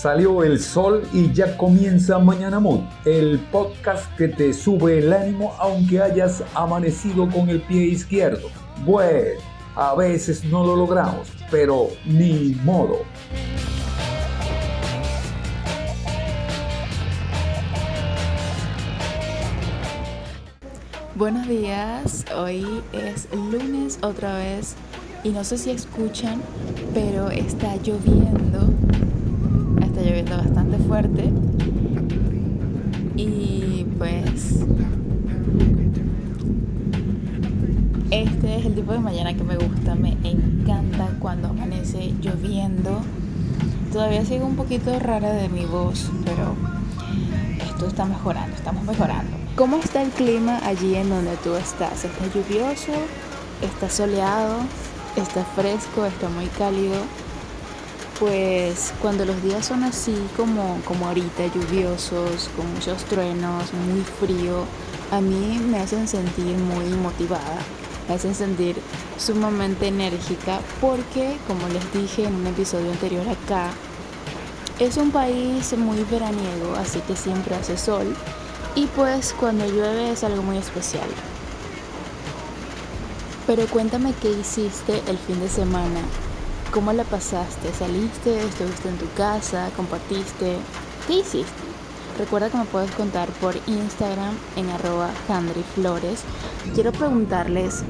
Salió 0.00 0.42
el 0.44 0.58
sol 0.58 1.02
y 1.12 1.30
ya 1.30 1.58
comienza 1.58 2.18
Mañana 2.18 2.58
Mood, 2.58 2.80
el 3.04 3.38
podcast 3.52 4.10
que 4.16 4.28
te 4.28 4.54
sube 4.54 4.96
el 5.00 5.12
ánimo 5.12 5.54
aunque 5.58 6.00
hayas 6.00 6.42
amanecido 6.54 7.28
con 7.28 7.50
el 7.50 7.60
pie 7.60 7.82
izquierdo. 7.82 8.48
Bueno, 8.86 9.38
a 9.76 9.94
veces 9.94 10.42
no 10.42 10.64
lo 10.64 10.74
logramos, 10.74 11.30
pero 11.50 11.88
ni 12.06 12.58
modo. 12.64 13.00
Buenos 21.14 21.46
días, 21.46 22.24
hoy 22.34 22.64
es 22.94 23.28
lunes 23.34 23.98
otra 24.00 24.38
vez 24.38 24.76
y 25.24 25.28
no 25.28 25.44
sé 25.44 25.58
si 25.58 25.72
escuchan, 25.72 26.40
pero 26.94 27.28
está 27.28 27.76
lloviendo, 27.76 28.70
está 30.00 30.08
lloviendo 30.08 30.36
bastante 30.36 30.78
fuerte 30.78 31.30
y 33.16 33.86
pues 33.98 34.64
este 38.10 38.56
es 38.56 38.66
el 38.66 38.74
tipo 38.74 38.92
de 38.92 39.00
mañana 39.00 39.34
que 39.34 39.44
me 39.44 39.56
gusta, 39.56 39.94
me 39.94 40.16
encanta 40.22 41.08
cuando 41.18 41.48
amanece 41.48 42.14
lloviendo. 42.22 43.02
Todavía 43.92 44.24
sigo 44.24 44.46
un 44.46 44.56
poquito 44.56 44.98
rara 44.98 45.32
de 45.32 45.48
mi 45.48 45.66
voz, 45.66 46.10
pero 46.24 46.54
esto 47.62 47.86
está 47.86 48.06
mejorando, 48.06 48.56
estamos 48.56 48.84
mejorando. 48.84 49.36
¿Cómo 49.56 49.76
está 49.76 50.02
el 50.02 50.10
clima 50.10 50.60
allí 50.64 50.94
en 50.94 51.10
donde 51.10 51.36
tú 51.38 51.54
estás? 51.56 52.04
¿Está 52.04 52.26
lluvioso? 52.26 52.92
¿Está 53.60 53.90
soleado? 53.90 54.60
¿Está 55.16 55.44
fresco? 55.44 56.06
¿Está 56.06 56.28
muy 56.30 56.46
cálido? 56.46 56.96
Pues 58.20 58.92
cuando 59.00 59.24
los 59.24 59.42
días 59.42 59.64
son 59.64 59.82
así 59.82 60.14
como, 60.36 60.78
como 60.84 61.06
ahorita, 61.06 61.46
lluviosos, 61.54 62.50
con 62.54 62.70
muchos 62.74 63.02
truenos, 63.06 63.72
muy 63.72 64.02
frío, 64.02 64.66
a 65.10 65.22
mí 65.22 65.58
me 65.58 65.78
hacen 65.78 66.06
sentir 66.06 66.54
muy 66.58 66.84
motivada, 67.02 67.56
me 68.06 68.14
hacen 68.14 68.34
sentir 68.34 68.76
sumamente 69.16 69.88
enérgica 69.88 70.60
porque, 70.82 71.38
como 71.46 71.66
les 71.68 71.92
dije 71.94 72.24
en 72.24 72.34
un 72.34 72.46
episodio 72.46 72.92
anterior 72.92 73.26
acá, 73.26 73.70
es 74.78 74.98
un 74.98 75.10
país 75.12 75.74
muy 75.78 76.04
veraniego, 76.04 76.74
así 76.76 77.00
que 77.00 77.16
siempre 77.16 77.54
hace 77.54 77.78
sol 77.78 78.14
y 78.74 78.86
pues 78.88 79.34
cuando 79.38 79.64
llueve 79.66 80.12
es 80.12 80.24
algo 80.24 80.42
muy 80.42 80.58
especial. 80.58 81.08
Pero 83.46 83.66
cuéntame 83.66 84.12
qué 84.20 84.30
hiciste 84.30 85.02
el 85.08 85.16
fin 85.16 85.40
de 85.40 85.48
semana. 85.48 86.02
¿Cómo 86.72 86.92
la 86.92 87.02
pasaste? 87.02 87.72
¿Saliste? 87.72 88.46
¿Estuviste 88.46 88.88
en 88.88 88.96
tu 88.96 89.10
casa? 89.16 89.70
¿Compartiste? 89.74 90.54
¿Qué 91.08 91.14
hiciste? 91.14 91.50
Recuerda 92.16 92.48
que 92.48 92.58
me 92.58 92.64
puedes 92.64 92.92
contar 92.92 93.28
por 93.40 93.56
Instagram 93.66 94.36
en 94.54 94.70
arroba 94.70 95.08
Flores. 95.74 96.22
Quiero 96.72 96.92
preguntarles 96.92 97.82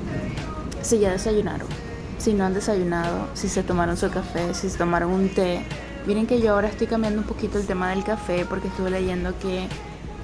si 0.81 0.98
ya 0.98 1.11
desayunaron, 1.11 1.69
si 2.17 2.33
no 2.33 2.45
han 2.45 2.55
desayunado, 2.55 3.28
si 3.34 3.48
se 3.50 3.62
tomaron 3.62 3.98
su 3.98 4.09
café, 4.09 4.55
si 4.55 4.70
se 4.70 4.78
tomaron 4.78 5.11
un 5.11 5.28
té. 5.28 5.62
Miren 6.06 6.27
que 6.27 6.41
yo 6.41 6.55
ahora 6.55 6.69
estoy 6.69 6.87
cambiando 6.87 7.20
un 7.20 7.27
poquito 7.27 7.59
el 7.59 7.67
tema 7.67 7.91
del 7.91 8.03
café 8.03 8.47
porque 8.48 8.69
estuve 8.69 8.89
leyendo 8.89 9.39
que 9.41 9.69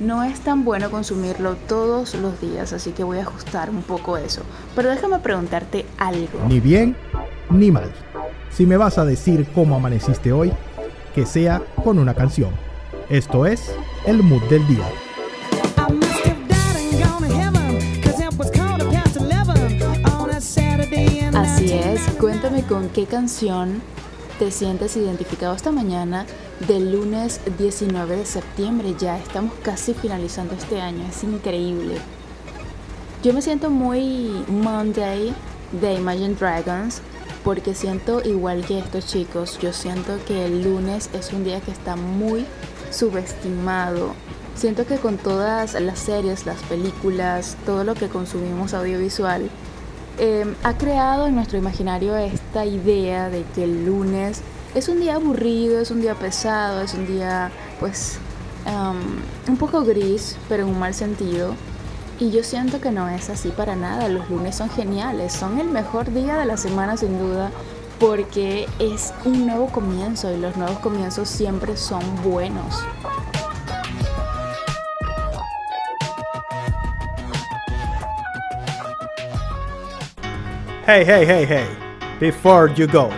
no 0.00 0.22
es 0.22 0.40
tan 0.40 0.64
bueno 0.64 0.90
consumirlo 0.90 1.56
todos 1.68 2.14
los 2.14 2.40
días, 2.40 2.72
así 2.72 2.92
que 2.92 3.04
voy 3.04 3.18
a 3.18 3.22
ajustar 3.22 3.68
un 3.68 3.82
poco 3.82 4.16
eso. 4.16 4.40
Pero 4.74 4.88
déjame 4.88 5.18
preguntarte 5.18 5.84
algo. 5.98 6.40
Ni 6.48 6.58
bien 6.58 6.96
ni 7.50 7.70
mal. 7.70 7.92
Si 8.56 8.64
me 8.64 8.78
vas 8.78 8.96
a 8.96 9.04
decir 9.04 9.46
cómo 9.54 9.76
amaneciste 9.76 10.32
hoy, 10.32 10.50
que 11.14 11.26
sea 11.26 11.60
con 11.84 11.98
una 11.98 12.14
canción. 12.14 12.52
Esto 13.10 13.44
es 13.44 13.70
el 14.06 14.22
mood 14.22 14.42
del 14.44 14.66
día. 14.66 14.86
Así 21.34 21.70
es, 21.70 22.00
cuéntame 22.18 22.62
con 22.62 22.88
qué 22.88 23.04
canción 23.04 23.82
te 24.38 24.50
sientes 24.50 24.96
identificado 24.96 25.54
esta 25.54 25.70
mañana 25.70 26.24
del 26.66 26.92
lunes 26.92 27.42
19 27.58 28.16
de 28.16 28.24
septiembre. 28.24 28.94
Ya 28.98 29.18
estamos 29.18 29.52
casi 29.62 29.92
finalizando 29.92 30.54
este 30.54 30.80
año, 30.80 31.04
es 31.06 31.22
increíble. 31.24 31.96
Yo 33.22 33.34
me 33.34 33.42
siento 33.42 33.68
muy 33.68 34.46
Monday 34.48 35.34
de 35.78 35.94
Imagine 35.96 36.34
Dragons 36.36 37.02
porque 37.46 37.74
siento 37.74 38.20
igual 38.22 38.66
que 38.66 38.78
estos 38.78 39.06
chicos, 39.06 39.58
yo 39.58 39.72
siento 39.72 40.18
que 40.26 40.44
el 40.44 40.64
lunes 40.64 41.08
es 41.14 41.32
un 41.32 41.44
día 41.44 41.62
que 41.62 41.70
está 41.70 41.96
muy 41.96 42.44
subestimado. 42.90 44.12
Siento 44.54 44.86
que 44.86 44.96
con 44.96 45.16
todas 45.16 45.80
las 45.80 45.98
series, 45.98 46.44
las 46.44 46.62
películas, 46.64 47.56
todo 47.64 47.84
lo 47.84 47.94
que 47.94 48.08
consumimos 48.08 48.74
audiovisual, 48.74 49.48
Em, 50.18 50.54
ha 50.62 50.78
creado 50.78 51.26
en 51.26 51.34
nuestro 51.34 51.58
imaginario 51.58 52.16
esta 52.16 52.64
idea 52.64 53.28
de 53.28 53.44
que 53.54 53.64
el 53.64 53.84
lunes 53.84 54.40
es 54.74 54.88
un 54.88 54.98
día 54.98 55.16
aburrido, 55.16 55.78
es 55.78 55.90
un 55.90 56.00
día 56.00 56.14
pesado, 56.14 56.80
es 56.80 56.94
un 56.94 57.06
día 57.06 57.50
pues 57.78 58.18
em, 58.64 59.20
un 59.46 59.56
poco 59.58 59.84
gris, 59.84 60.38
pero 60.48 60.62
en 60.62 60.70
un 60.70 60.78
mal 60.78 60.94
sentido. 60.94 61.54
Y 62.18 62.30
yo 62.30 62.42
siento 62.42 62.80
que 62.80 62.90
no 62.90 63.08
es 63.08 63.28
así 63.28 63.50
para 63.50 63.76
nada. 63.76 64.08
Los 64.08 64.30
lunes 64.30 64.56
son 64.56 64.70
geniales, 64.70 65.34
son 65.34 65.58
el 65.58 65.68
mejor 65.68 66.10
día 66.12 66.36
de 66.36 66.46
la 66.46 66.56
semana 66.56 66.96
sin 66.96 67.18
duda, 67.18 67.50
porque 68.00 68.66
es 68.78 69.12
un 69.24 69.46
nuevo 69.46 69.66
comienzo 69.66 70.32
y 70.32 70.38
los 70.38 70.56
nuevos 70.56 70.78
comienzos 70.78 71.28
siempre 71.28 71.76
son 71.76 72.02
buenos. 72.22 72.82
Hey, 80.86 81.04
hey, 81.04 81.24
hey, 81.26 81.46
hey, 81.46 81.66
before 82.20 82.72
you 82.72 82.86
go. 82.86 83.10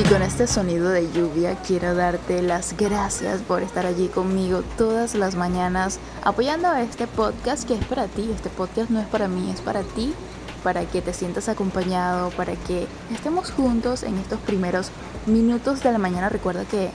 Y 0.00 0.02
con 0.04 0.22
este 0.22 0.46
sonido 0.46 0.88
de 0.88 1.12
lluvia 1.12 1.56
quiero 1.56 1.94
darte 1.94 2.40
las 2.40 2.74
gracias 2.74 3.42
por 3.42 3.60
estar 3.60 3.84
allí 3.84 4.08
conmigo 4.08 4.62
todas 4.78 5.14
las 5.14 5.34
mañanas 5.34 5.98
apoyando 6.24 6.68
a 6.68 6.80
este 6.80 7.06
podcast 7.06 7.68
que 7.68 7.74
es 7.74 7.84
para 7.84 8.06
ti. 8.06 8.30
Este 8.34 8.48
podcast 8.48 8.88
no 8.88 8.98
es 8.98 9.06
para 9.08 9.28
mí, 9.28 9.50
es 9.50 9.60
para 9.60 9.82
ti, 9.82 10.14
para 10.64 10.86
que 10.86 11.02
te 11.02 11.12
sientas 11.12 11.50
acompañado, 11.50 12.30
para 12.30 12.54
que 12.54 12.86
estemos 13.12 13.50
juntos 13.50 14.02
en 14.02 14.16
estos 14.16 14.40
primeros 14.40 14.90
minutos 15.26 15.82
de 15.82 15.92
la 15.92 15.98
mañana. 15.98 16.30
Recuerda 16.30 16.64
que 16.64 16.90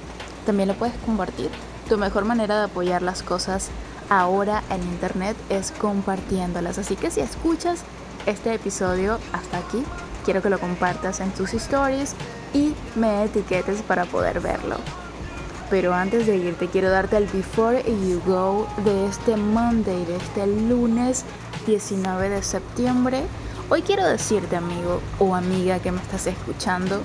también 0.47 0.67
lo 0.67 0.73
puedes 0.73 0.97
compartir. 1.05 1.51
Tu 1.87 1.99
mejor 1.99 2.25
manera 2.25 2.57
de 2.57 2.65
apoyar 2.65 3.03
las 3.03 3.21
cosas 3.21 3.69
ahora 4.09 4.63
en 4.71 4.81
internet 4.81 5.37
es 5.49 5.71
compartiéndolas. 5.73 6.79
Así 6.79 6.95
que 6.95 7.11
si 7.11 7.19
escuchas 7.19 7.81
este 8.25 8.55
episodio 8.55 9.19
hasta 9.31 9.59
aquí, 9.59 9.83
quiero 10.25 10.41
que 10.41 10.49
lo 10.49 10.59
compartas 10.59 11.19
en 11.21 11.31
tus 11.31 11.53
stories 11.53 12.15
y 12.53 12.73
me 12.95 13.23
etiquetes 13.23 13.81
para 13.83 14.05
poder 14.05 14.41
verlo. 14.41 14.75
Pero 15.69 15.93
antes 15.93 16.27
de 16.27 16.35
irte 16.35 16.67
quiero 16.67 16.89
darte 16.89 17.17
el 17.17 17.27
before 17.27 17.81
you 17.83 18.21
go 18.25 18.67
de 18.83 19.07
este 19.07 19.37
Monday, 19.37 20.03
de 20.05 20.17
este 20.17 20.47
lunes 20.47 21.23
19 21.65 22.29
de 22.29 22.43
septiembre. 22.43 23.23
Hoy 23.69 23.81
quiero 23.81 24.05
decirte 24.05 24.57
amigo 24.57 25.01
o 25.19 25.35
amiga 25.35 25.79
que 25.79 25.91
me 25.91 26.01
estás 26.01 26.27
escuchando, 26.27 27.01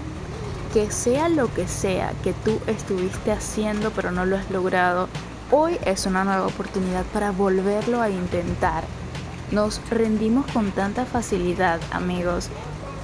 que 0.75 0.91
sea 0.91 1.29
lo 1.29 1.53
que 1.55 1.69
sea 1.69 2.13
que 2.25 2.33
tú 2.33 2.59
estuviste 2.67 3.31
haciendo 3.31 3.91
pero 3.93 4.11
no 4.11 4.27
lo 4.27 4.37
has 4.37 4.51
logrado, 4.51 5.09
Hoy 5.53 5.79
es 5.85 6.07
una 6.07 6.23
nueva 6.23 6.47
oportunidad 6.47 7.05
para 7.07 7.33
volverlo 7.33 8.01
a 8.01 8.09
intentar. 8.09 8.85
Nos 9.51 9.81
rendimos 9.91 10.47
con 10.53 10.71
tanta 10.71 11.07
facilidad, 11.07 11.81
amigos. 11.91 12.51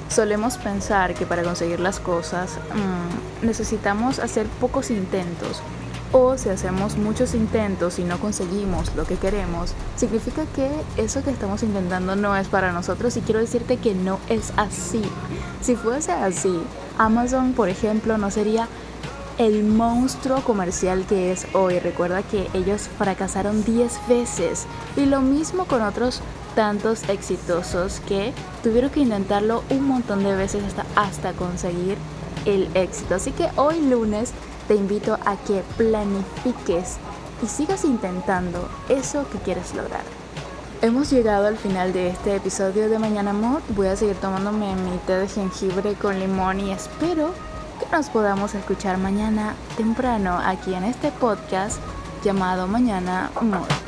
Solemos 0.09 0.57
pensar 0.57 1.15
que 1.15 1.27
para 1.27 1.43
conseguir 1.43 1.81
las 1.81 2.01
cosas 2.01 2.59
mm, 2.75 3.47
necesitamos 3.47 4.19
hacer 4.19 4.47
pocos 4.61 4.91
intentos. 4.91 5.63
O 6.13 6.39
si 6.39 6.49
hacemos 6.49 6.97
muchos 6.97 7.35
intentos 7.35 7.99
y 7.99 8.05
no 8.05 8.19
conseguimos 8.19 8.95
lo 8.95 9.05
que 9.05 9.17
queremos, 9.17 9.75
significa 9.97 10.45
que 10.55 10.71
eso 10.97 11.23
que 11.25 11.31
estamos 11.31 11.63
intentando 11.63 12.15
no 12.15 12.37
es 12.37 12.47
para 12.47 12.73
nosotros 12.73 13.17
y 13.17 13.21
quiero 13.23 13.41
decirte 13.41 13.77
que 13.77 13.95
no 13.95 14.21
es 14.29 14.53
así. 14.57 15.03
Si 15.61 15.75
fuese 15.75 16.13
así, 16.13 16.63
Amazon, 16.97 17.53
por 17.55 17.69
ejemplo, 17.69 18.19
no 18.19 18.31
sería 18.31 18.69
el 19.39 19.65
monstruo 19.65 20.41
comercial 20.43 21.05
que 21.07 21.33
es 21.33 21.47
hoy. 21.53 21.79
Recuerda 21.81 22.23
que 22.23 22.49
ellos 22.55 22.89
fracasaron 22.97 23.65
10 23.65 24.09
veces 24.09 24.67
y 24.97 25.07
lo 25.07 25.21
mismo 25.21 25.67
con 25.67 25.83
otros 25.83 26.23
tantos 26.57 27.09
exitosos 27.09 28.01
que 28.01 28.33
tuvieron 28.65 28.91
que 28.91 29.01
intentarlo 29.01 29.63
un 29.71 29.87
montón 29.87 30.25
de 30.25 30.35
veces 30.35 30.65
hasta, 30.65 30.85
hasta 30.97 31.33
conseguir 31.35 31.97
el 32.47 32.69
éxito. 32.75 33.15
Así 33.15 33.31
que 33.31 33.49
hoy 33.55 33.81
lunes 33.81 34.33
te 34.67 34.75
invito 34.75 35.19
a 35.25 35.37
que 35.37 35.63
planifiques 35.77 36.97
y 37.43 37.47
sigas 37.47 37.85
intentando 37.85 38.69
eso 38.89 39.29
que 39.31 39.39
quieres 39.39 39.75
lograr. 39.75 40.03
Hemos 40.83 41.11
llegado 41.11 41.47
al 41.47 41.57
final 41.57 41.93
de 41.93 42.09
este 42.09 42.37
episodio 42.37 42.89
de 42.89 42.99
Mañana 42.99 43.33
Mod. 43.33 43.61
Voy 43.71 43.87
a 43.89 43.97
seguir 43.97 44.17
tomándome 44.17 44.75
mi 44.77 44.99
té 45.07 45.15
de 45.19 45.29
jengibre 45.29 45.95
con 45.95 46.19
limón 46.19 46.61
y 46.61 46.73
espero 46.73 47.33
que 47.79 47.95
nos 47.95 48.09
podamos 48.09 48.55
escuchar 48.55 48.99
mañana 48.99 49.55
temprano 49.77 50.39
aquí 50.43 50.75
en 50.75 50.85
este 50.85 51.13
podcast 51.13 51.79
llamado 52.25 52.67
Mañana 52.67 53.31
Mod. 53.41 53.86